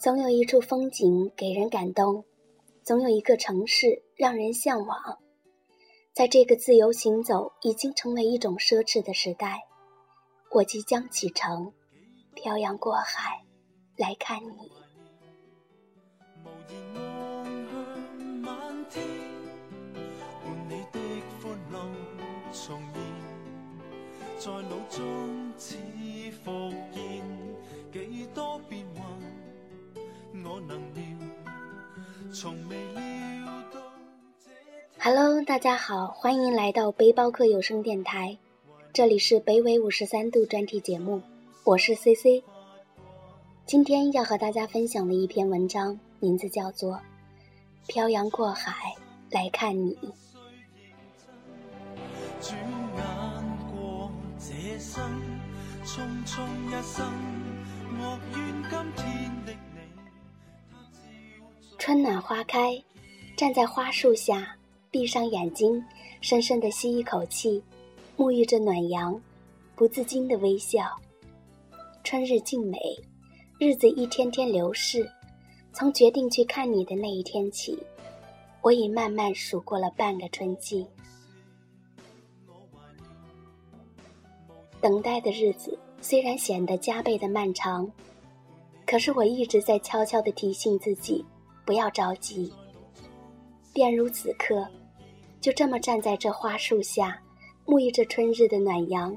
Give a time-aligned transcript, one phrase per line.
[0.00, 2.24] 总有一处风景给人感动，
[2.84, 5.18] 总有一个城市让人向往。
[6.12, 9.64] 在这个自由行走已经成为一种奢侈的时代，
[10.52, 11.72] 我即将启程，
[12.36, 13.42] 漂洋过海
[13.96, 14.70] 来看你。
[34.98, 38.38] Hello，大家好，欢迎来到背包客有声电台，
[38.92, 41.22] 这里是北纬五十三度专题节目，
[41.64, 42.42] 我是 C C。
[43.66, 46.94] 今天要和大家分享的一篇文章，名字叫做
[47.86, 48.94] 《漂洋过海
[49.30, 49.96] 来看你》。
[61.78, 62.76] 春暖花开，
[63.36, 64.56] 站在花树下，
[64.90, 65.82] 闭上眼睛，
[66.20, 67.62] 深深的吸一口气，
[68.16, 69.18] 沐浴着暖阳，
[69.76, 70.84] 不自禁的微笑。
[72.02, 72.78] 春日静美，
[73.60, 75.08] 日子一天天流逝。
[75.72, 77.78] 从决定去看你的那一天起，
[78.60, 80.84] 我已慢慢数过了半个春季。
[84.80, 87.88] 等待的日子虽然显得加倍的漫长，
[88.84, 91.24] 可是我一直在悄悄地提醒自己。
[91.68, 92.50] 不要着急。
[93.74, 94.66] 便如此刻，
[95.38, 97.20] 就这么站在这花树下，
[97.66, 99.14] 沐浴着春日的暖阳，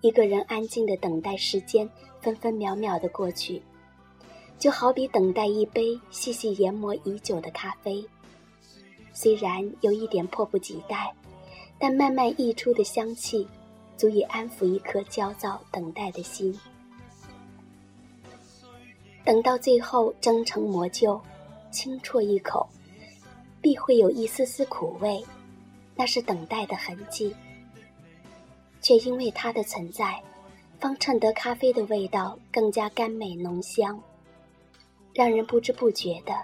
[0.00, 1.86] 一个人安静的等待时间
[2.18, 3.62] 分分秒秒的过去，
[4.58, 8.02] 就好比等待一杯细细研磨已久的咖啡。
[9.12, 11.14] 虽然有一点迫不及待，
[11.78, 13.46] 但慢慢溢出的香气，
[13.98, 16.58] 足以安抚一颗焦躁等待的心。
[19.26, 21.20] 等到最后，蒸成磨旧。
[21.72, 22.68] 轻啜一口，
[23.60, 25.24] 必会有一丝丝苦味，
[25.96, 27.34] 那是等待的痕迹。
[28.80, 30.22] 却因为它的存在，
[30.78, 34.00] 方衬得咖啡的味道更加甘美浓香，
[35.14, 36.34] 让人不知不觉的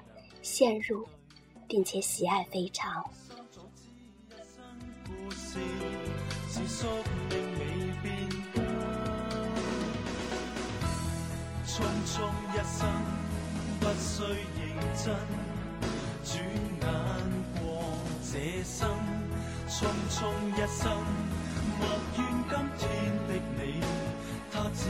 [0.40, 1.06] 陷入，
[1.66, 3.04] 并且喜爱非常。
[11.66, 12.88] 匆匆一生，
[13.78, 14.57] 不需。
[14.96, 15.04] 真
[16.24, 16.32] 转
[16.80, 16.84] 眼
[17.60, 17.62] 过
[18.22, 18.32] 这
[18.64, 18.88] 生，
[19.68, 19.76] 匆
[20.10, 20.16] 匆
[20.52, 20.82] 一生，
[21.78, 21.82] 莫
[22.16, 22.18] 怨
[22.48, 22.82] 今天
[23.26, 23.60] 的你，
[24.52, 24.80] 他朝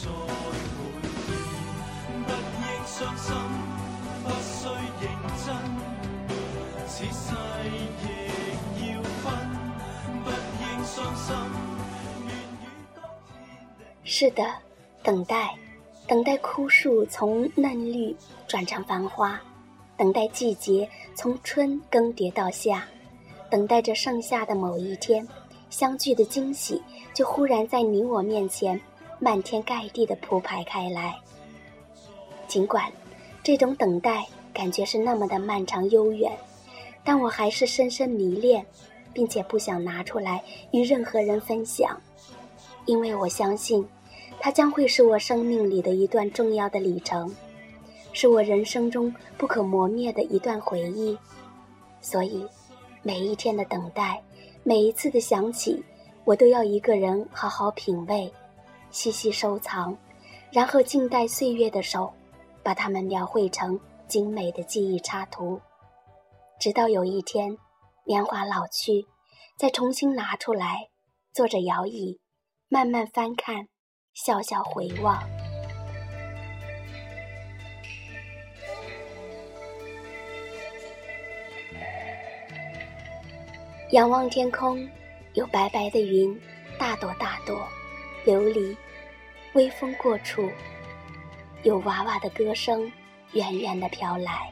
[0.00, 0.78] 再会
[1.26, 1.28] 见。
[2.26, 3.26] 不应伤心，
[4.22, 4.52] 不需
[5.00, 5.04] 认
[5.44, 5.46] 真，
[6.86, 7.24] 此世
[7.70, 8.06] 亦
[8.92, 9.24] 要分。
[10.24, 11.26] 不应伤心，
[12.24, 12.28] 愿
[12.62, 12.64] 与
[12.94, 12.96] 当
[13.26, 13.34] 天
[13.78, 14.40] 的是的，
[15.02, 15.63] 等待。
[16.06, 18.14] 等待枯树从嫩绿
[18.46, 19.40] 转成繁花，
[19.96, 22.86] 等待季节从春更迭到夏，
[23.50, 25.26] 等待着盛夏的某一天，
[25.70, 26.82] 相聚的惊喜
[27.14, 28.78] 就忽然在你我面前
[29.18, 31.16] 漫天盖地的铺排开来。
[32.46, 32.92] 尽管
[33.42, 36.30] 这种等待感觉是那么的漫长悠远，
[37.02, 38.64] 但我还是深深迷恋，
[39.14, 41.98] 并且不想拿出来与任何人分享，
[42.84, 43.88] 因为我相信。
[44.44, 47.34] 它将会是我生命里的一段重要的里程，
[48.12, 51.18] 是我人生中不可磨灭的一段回忆。
[52.02, 52.46] 所以，
[53.00, 54.22] 每一天的等待，
[54.62, 55.82] 每一次的想起，
[56.26, 58.30] 我都要一个人好好品味，
[58.90, 59.96] 细细收藏，
[60.52, 62.12] 然后静待岁月的手，
[62.62, 65.58] 把它们描绘成精美的记忆插图。
[66.60, 67.56] 直到有一天，
[68.04, 69.06] 年华老去，
[69.56, 70.90] 再重新拿出来，
[71.32, 72.20] 坐着摇椅，
[72.68, 73.68] 慢慢翻看。
[74.14, 75.20] 笑笑回望，
[83.90, 84.88] 仰望天空，
[85.32, 86.40] 有白白的云，
[86.78, 87.66] 大朵大朵，
[88.24, 88.76] 琉璃，
[89.54, 90.48] 微风过处，
[91.64, 92.90] 有娃娃的歌声，
[93.32, 94.48] 远远的飘来。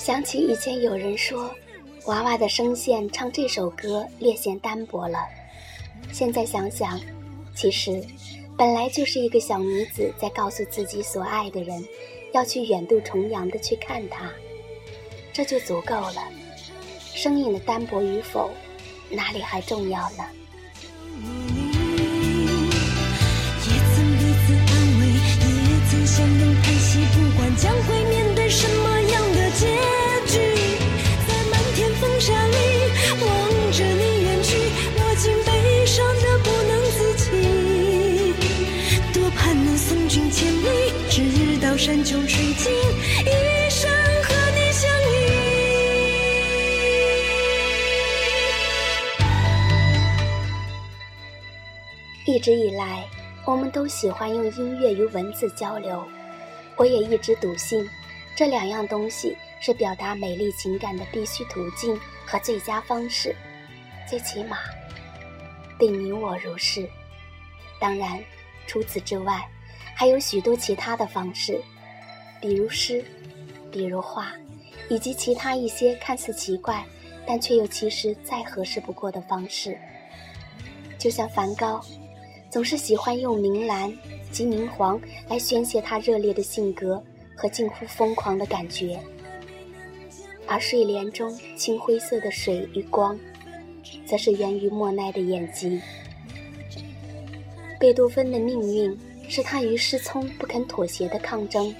[0.00, 1.54] 想起以前有人说。
[2.06, 5.18] 娃娃的声线唱这首歌略显单薄了，
[6.10, 6.98] 现在想想，
[7.54, 8.02] 其实
[8.56, 11.84] 本来就是一个小女子在告诉自己所爱的人，
[12.32, 14.30] 要去远渡重洋的去看他，
[15.30, 16.26] 这就足够了。
[17.14, 18.50] 声音的单薄与否，
[19.10, 20.24] 哪里还重要呢？
[23.66, 25.06] 也曾彼此安慰，
[25.68, 28.66] 也曾相拥叹息，不管将会面对什
[52.40, 53.06] 一直以来，
[53.44, 56.02] 我们都喜欢用音乐与文字交流。
[56.74, 57.86] 我也一直笃信，
[58.34, 63.36] 这两样东西是表达美丽情感的必须途径和最佳方式。
[64.08, 64.56] 最起码，
[65.78, 66.88] 对你我如是。
[67.78, 68.18] 当然，
[68.66, 69.46] 除此之外，
[69.94, 71.60] 还有许多其他的方式，
[72.40, 73.04] 比如诗，
[73.70, 74.32] 比如画，
[74.88, 76.82] 以及其他一些看似奇怪，
[77.26, 79.76] 但却又其实再合适不过的方式。
[80.96, 81.84] 就像梵高。
[82.50, 83.96] 总是喜欢用明蓝
[84.32, 87.02] 及明黄来宣泄他热烈的性格
[87.36, 89.00] 和近乎疯狂的感觉，
[90.46, 93.18] 而睡莲中青灰色的水与光，
[94.04, 95.80] 则是源于莫奈的眼睛。
[97.78, 98.98] 贝多芬的命运
[99.28, 101.74] 是他与失聪不肯妥协的抗争。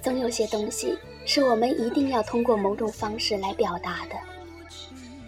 [0.00, 0.96] 总有些东西
[1.26, 4.14] 是我们一定要通过某种方式来表达的，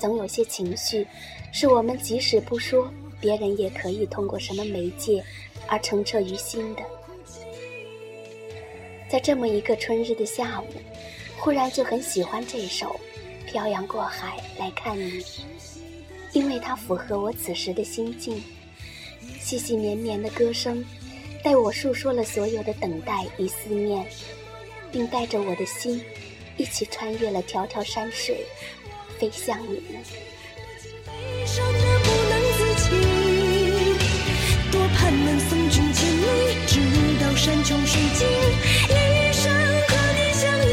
[0.04, 1.06] 总有些情绪。
[1.50, 5.24] 是我们即使不说，别人也可以通过什么媒介
[5.66, 6.82] 而澄澈于心的。
[9.08, 10.66] 在这么一个春日的下午，
[11.38, 13.00] 忽然就很喜欢这首
[13.50, 15.22] 《漂洋过海来看你》，
[16.34, 18.42] 因为它符合我此时的心境。
[19.40, 20.84] 细细绵绵的歌声，
[21.42, 24.04] 带我诉说了所有的等待与思念，
[24.92, 26.04] 并带着我的心，
[26.58, 28.44] 一起穿越了条条山水，
[29.24, 29.80] 飞向你。
[31.06, 31.10] 悲
[31.46, 32.86] 伤的不能自己，
[34.70, 36.24] 多盼能送君千里，
[36.66, 36.72] 直
[37.20, 38.26] 到山穷水尽，
[38.90, 38.92] 一
[39.32, 39.42] 生
[39.88, 40.70] 和你相依。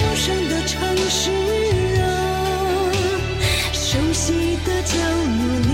[0.00, 1.30] 陌生的城市
[2.00, 2.02] 啊，
[3.74, 4.32] 熟悉
[4.64, 5.70] 的角落里，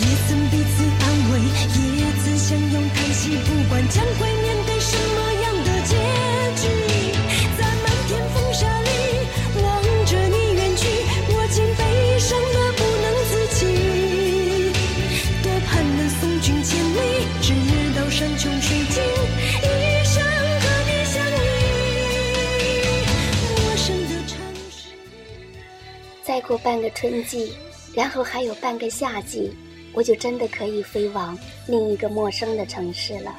[0.00, 1.32] 也曾彼此安慰，
[1.96, 4.26] 也曾相拥叹息，不管将会
[26.48, 27.52] 过半个春季，
[27.92, 29.52] 然后还有半个夏季，
[29.92, 33.36] 我就真的可以飞往另一个陌生的城市了。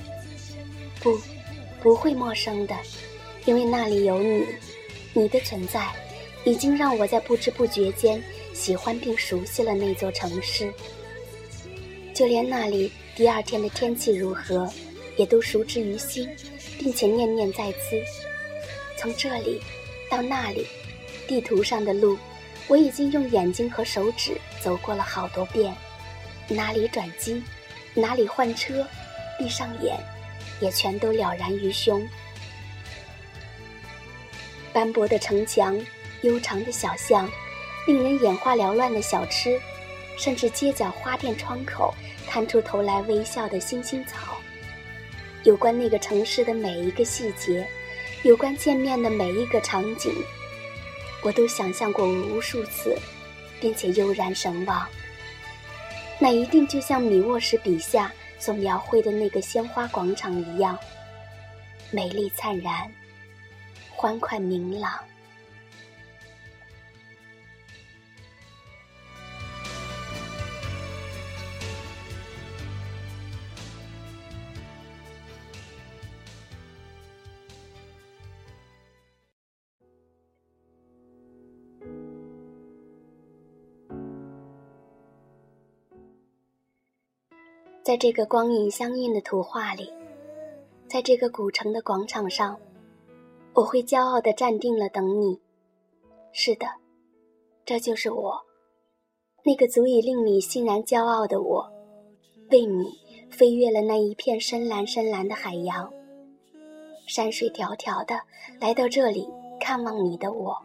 [0.99, 1.19] 不，
[1.81, 2.75] 不会陌生的，
[3.45, 4.45] 因为那里有你，
[5.11, 5.91] 你的存在，
[6.43, 8.23] 已经让我在不知不觉间
[8.53, 10.71] 喜欢并熟悉了那座城市。
[12.13, 14.71] 就连那里第二天的天气如何，
[15.17, 16.29] 也都熟知于心，
[16.77, 17.99] 并且念念在兹。
[18.99, 19.59] 从这里
[20.11, 20.67] 到那里，
[21.27, 22.15] 地图上的路，
[22.69, 25.75] 我已经用眼睛和手指走过了好多遍。
[26.47, 27.43] 哪里转机，
[27.93, 28.87] 哪里换车，
[29.37, 29.99] 闭上眼，
[30.61, 32.07] 也全都了然于胸。
[34.71, 35.79] 斑驳的城墙，
[36.21, 37.29] 悠长的小巷，
[37.85, 39.59] 令人眼花缭乱的小吃，
[40.15, 41.93] 甚至街角花店窗口
[42.27, 44.37] 探出头来微笑的星星草。
[45.43, 47.67] 有关那个城市的每一个细节，
[48.23, 50.13] 有关见面的每一个场景，
[51.21, 52.97] 我都想象过无数次，
[53.59, 54.87] 并且悠然神往。
[56.17, 60.77] 那一定就像米沃什笔下所描绘的那个鲜花广场一样，
[61.91, 62.89] 美丽灿然，
[63.89, 64.99] 欢快明朗。
[87.89, 89.91] 在这个光影相映的图画里，
[90.87, 92.55] 在这个古城的广场上，
[93.55, 95.41] 我会骄傲地站定了等你。
[96.31, 96.67] 是的，
[97.65, 98.39] 这就是我，
[99.43, 101.67] 那个足以令你欣然骄傲的我，
[102.51, 102.91] 为你
[103.31, 105.91] 飞越了那一片深蓝深蓝的海洋，
[107.07, 108.21] 山水迢迢的
[108.61, 109.27] 来到这里
[109.59, 110.55] 看望你的我。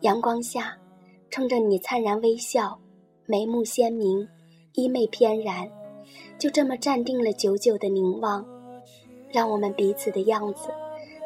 [0.00, 0.74] 阳光下，
[1.28, 2.80] 冲着你灿然微笑，
[3.26, 4.26] 眉目鲜明，
[4.74, 5.70] 衣袂翩然，
[6.38, 8.44] 就这么站定了久久的凝望，
[9.30, 10.70] 让我们彼此的样子，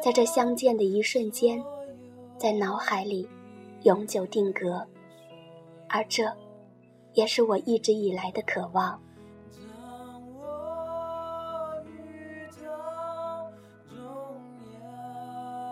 [0.03, 1.63] 在这相见的一瞬间，
[2.37, 3.27] 在脑海里
[3.83, 4.85] 永久定格，
[5.87, 6.29] 而这，
[7.13, 9.01] 也是我一直以来的渴望。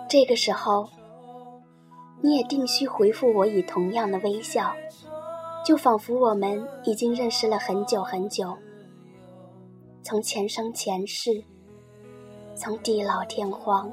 [0.08, 0.88] 这个时候，
[2.22, 4.74] 你也定须回复我以同样的微笑，
[5.66, 8.56] 就仿佛我们已经认识了很久很久，
[10.04, 11.44] 从前生前世，
[12.56, 13.92] 从地老天荒。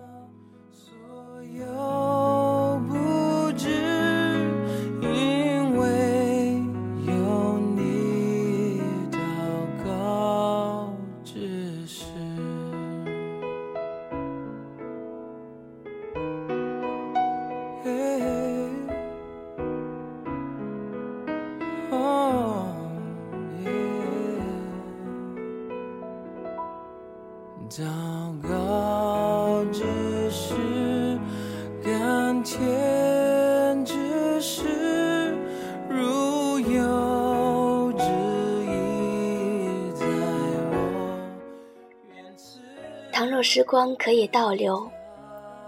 [43.54, 44.90] 时光可以倒流，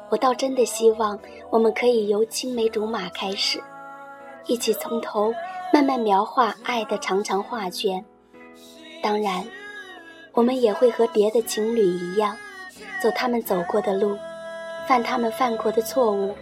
[0.09, 1.19] 我倒真的希望
[1.51, 3.63] 我们可以由青梅竹马开始，
[4.47, 5.31] 一起从头
[5.71, 8.03] 慢慢描画爱的长长画卷。
[9.03, 9.45] 当然。
[10.33, 12.35] 我们也会和别的情侣一样，
[13.03, 14.17] 走他们走过的路，
[14.89, 16.35] 犯他们犯过的错误，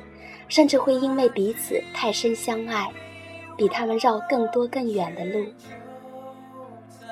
[0.47, 2.89] 甚至会因为彼此太深相爱，
[3.57, 5.45] 比他们绕更多更远的路。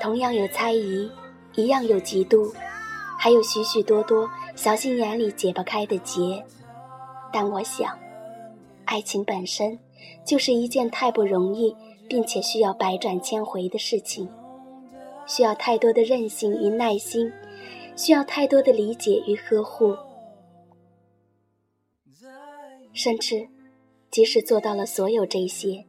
[0.00, 1.10] 同样有猜疑，
[1.56, 2.54] 一样有嫉妒，
[3.22, 6.42] 还有许许多多小心眼里解不开的结。
[7.30, 7.98] 但我想，
[8.86, 9.78] 爱情本身
[10.24, 11.76] 就是一件太不容易，
[12.08, 14.26] 并且需要百转千回的事情。
[15.26, 17.30] 需要太多的韧性与耐心，
[17.94, 19.94] 需要太多的理解与呵护，
[22.94, 23.46] 甚至，
[24.10, 25.84] 即使做到了所有这些，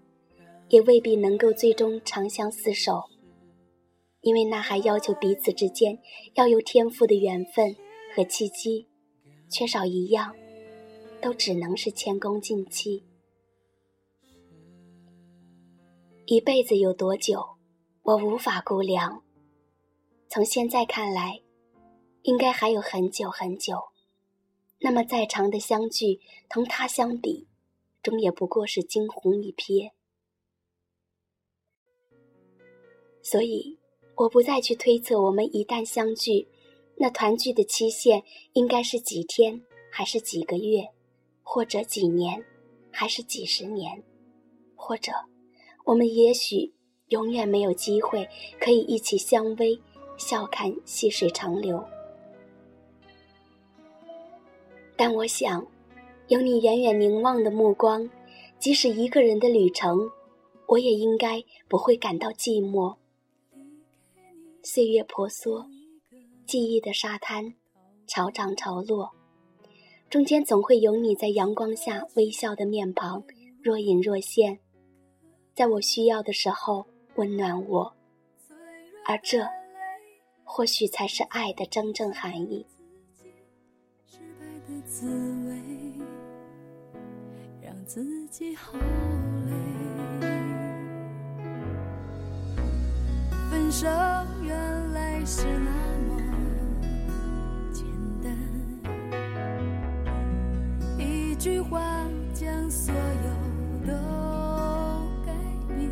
[0.68, 3.02] 也未必能够最终长相厮守，
[4.22, 5.98] 因为那还要求彼此之间
[6.36, 7.76] 要有天赋的缘分
[8.16, 8.88] 和契机，
[9.50, 10.36] 缺少一样，
[11.22, 13.04] 都只能是前功尽弃。
[16.28, 17.58] 一辈子有多久，
[18.04, 19.24] 我无法估量。
[20.30, 21.42] 从现在看来，
[22.22, 23.90] 应该还有很久很久。
[24.80, 27.48] 那么再长的相聚，同他相比，
[28.02, 29.92] 终也不过是惊鸿一瞥。
[33.22, 33.78] 所以，
[34.16, 36.48] 我不再去推测我们一旦相聚，
[36.96, 40.90] 那团聚的期限应该是几天，还是几个月，
[41.44, 42.44] 或者几年，
[42.92, 44.04] 还是几十年，
[44.76, 45.12] 或者，
[45.86, 46.74] 我们也许
[47.10, 48.28] 永远没有机会
[48.60, 49.80] 可以一起相偎。
[50.18, 51.84] 笑看细水长流，
[54.96, 55.66] 但我想，
[56.28, 58.08] 有你远远凝望的目光，
[58.60, 60.12] 即使一个人的旅程，
[60.68, 62.98] 我也应该不会感到寂寞。
[64.64, 65.66] 岁月婆娑，
[66.46, 67.56] 记忆的沙滩，
[68.06, 69.12] 潮涨潮落，
[70.08, 73.24] 中间总会有你在阳光下微笑的面庞，
[73.64, 74.60] 若隐若现，
[75.56, 77.96] 在我需要的时候温暖我，
[79.06, 79.46] 而这。
[80.44, 82.66] 或许才是爱的真正含义。
[87.62, 89.54] 让自己好累。
[93.50, 93.88] 分手
[95.24, 95.72] 是那
[96.08, 96.18] 么
[97.72, 97.86] 简
[98.24, 98.32] 单，
[100.98, 101.80] 一句话
[102.34, 103.00] 将所有
[103.88, 103.94] 都
[105.26, 105.32] 改
[105.76, 105.90] 变。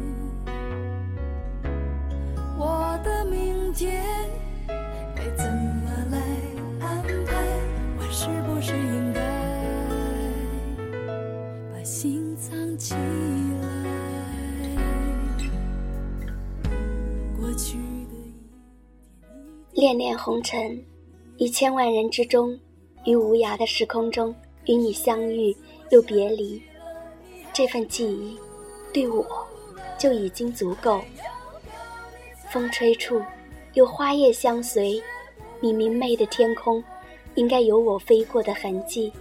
[2.57, 4.03] 我的明天
[5.15, 6.17] 该怎么来
[6.85, 7.31] 安排？
[7.97, 9.19] 我是不是应该
[11.71, 12.99] 把心藏起来？
[17.39, 17.88] 过去。
[19.79, 20.77] 恋恋红尘，
[21.37, 22.59] 于千万人之中，
[23.05, 25.55] 于无涯的时空中，与你相遇
[25.89, 26.61] 又别离，
[27.53, 28.37] 这份记忆，
[28.91, 29.25] 对我
[29.97, 31.01] 就已经足够。
[32.51, 33.21] 风吹处，
[33.73, 35.01] 有花叶相随，
[35.61, 36.83] 你明媚的天空，
[37.35, 39.13] 应该有我飞过的痕迹。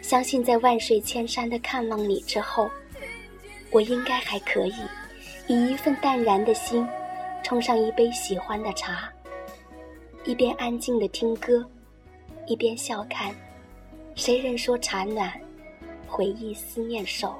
[0.00, 2.70] 相信在万水千山的看望你之后，
[3.72, 4.74] 我应该还可以，
[5.48, 6.86] 以一份淡然的心，
[7.42, 9.11] 冲上一杯喜欢的茶。
[10.24, 11.64] 一边安静的听歌，
[12.46, 13.34] 一边笑看，
[14.14, 15.32] 谁人说茶暖，
[16.06, 17.34] 回忆思念瘦。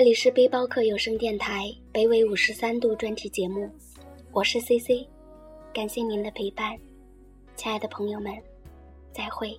[0.00, 3.68] 这里是背包客有声电台北纬五十三度专题节目，
[4.32, 5.06] 我是 C C，
[5.74, 6.74] 感谢您的陪伴，
[7.54, 8.32] 亲爱的朋友们，
[9.12, 9.50] 再会。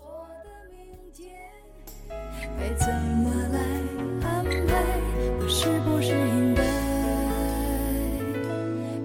[5.48, 6.64] 是不是应该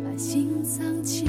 [0.02, 1.26] 把心藏起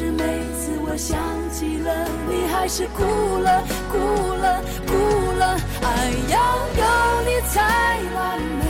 [0.00, 0.22] 是每
[0.56, 3.04] 次我想起了，你还是哭
[3.36, 3.98] 了，哭
[4.32, 4.94] 了，哭
[5.38, 5.60] 了。
[5.82, 6.40] 爱要
[6.80, 6.82] 有
[7.28, 7.60] 你才
[8.14, 8.64] 完美。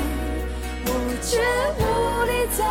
[0.86, 0.90] 我
[1.22, 1.38] 却
[1.78, 1.80] 无
[2.26, 2.66] 力再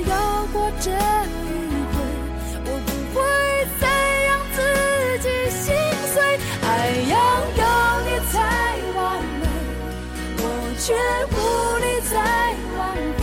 [0.00, 0.94] 要过这一
[1.92, 1.94] 回，
[2.64, 3.20] 我不会
[3.80, 3.84] 再
[4.24, 4.58] 让自
[5.20, 5.62] 己心
[6.12, 6.14] 碎。
[6.62, 6.66] 爱
[7.10, 7.14] 要
[7.58, 7.62] 有
[8.06, 8.34] 你才
[8.96, 9.00] 完
[9.40, 9.42] 美。
[10.38, 10.44] 我
[10.78, 10.84] 却
[11.30, 11.34] 无
[11.78, 12.14] 力再
[12.76, 12.80] 挽
[13.18, 13.20] 回，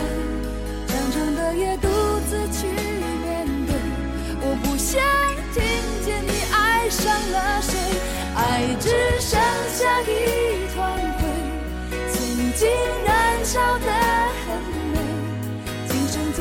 [0.87, 1.87] 长长的夜独
[2.29, 3.27] 自去面
[3.67, 3.69] 对。
[4.41, 5.01] 我不想
[5.53, 5.57] 听
[6.05, 7.71] 见你爱上了谁，
[8.35, 8.39] 爱
[8.79, 8.87] 只
[9.19, 9.39] 剩
[9.73, 10.03] 下一
[10.73, 10.77] 团
[11.17, 11.21] 灰，
[12.11, 12.17] 曾
[12.53, 12.61] 经
[13.05, 13.09] 燃
[13.43, 13.89] 烧的